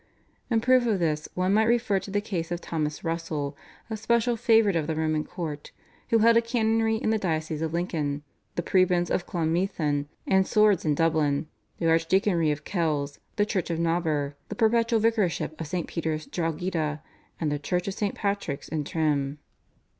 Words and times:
In 0.49 0.61
proof 0.61 0.87
of 0.87 0.97
this 0.97 1.29
one 1.35 1.53
might 1.53 1.65
refer 1.65 1.99
to 1.99 2.09
the 2.09 2.21
case 2.21 2.49
of 2.51 2.59
Thomas 2.59 3.03
Russel, 3.03 3.55
a 3.87 3.95
special 3.95 4.35
favourite 4.35 4.75
of 4.75 4.87
the 4.87 4.95
Roman 4.95 5.23
Court, 5.23 5.71
who 6.09 6.17
held 6.17 6.37
a 6.37 6.41
canonry 6.41 6.95
in 6.99 7.11
the 7.11 7.19
diocese 7.19 7.61
of 7.61 7.71
Lincoln, 7.71 8.23
the 8.55 8.63
prebends 8.63 9.11
of 9.11 9.27
Clonmethan 9.27 10.07
and 10.25 10.47
Swords 10.47 10.85
in 10.85 10.95
Dublin, 10.95 11.45
the 11.77 11.87
archdeaconry 11.87 12.49
of 12.49 12.63
Kells, 12.63 13.19
the 13.35 13.45
church 13.45 13.69
of 13.69 13.77
Nobber, 13.77 14.33
the 14.49 14.55
perpetual 14.55 14.99
vicarship 14.99 15.51
of 15.61 15.67
St. 15.67 15.85
Peter's, 15.85 16.25
Drogheda, 16.25 17.03
and 17.39 17.51
the 17.51 17.59
church 17.59 17.87
of 17.87 17.93
St. 17.93 18.15
Patrick 18.15 18.67
in 18.71 18.83
Trim. 18.83 19.37